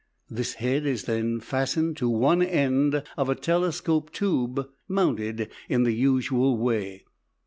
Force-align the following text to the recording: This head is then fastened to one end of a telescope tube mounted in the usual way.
This 0.31 0.53
head 0.55 0.87
is 0.87 1.03
then 1.03 1.39
fastened 1.41 1.95
to 1.97 2.09
one 2.09 2.41
end 2.41 3.03
of 3.17 3.29
a 3.29 3.35
telescope 3.35 4.11
tube 4.11 4.67
mounted 4.87 5.51
in 5.69 5.83
the 5.83 5.93
usual 5.93 6.57
way. 6.57 7.03